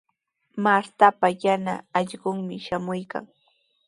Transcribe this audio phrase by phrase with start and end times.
[0.63, 3.23] Martapa yana allqunmi shamuykan.